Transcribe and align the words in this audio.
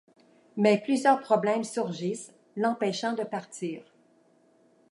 Mais 0.57 0.81
plusieurs 0.81 1.19
problèmes 1.21 1.63
surgissent, 1.63 2.33
l'empêchant 2.55 3.13
de 3.13 3.21
partir. 3.23 3.83